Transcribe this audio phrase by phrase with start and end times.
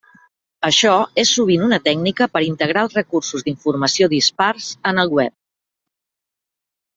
[0.67, 5.35] Això és sovint una tècnica per integrar els recursos d'informació dispars en el web.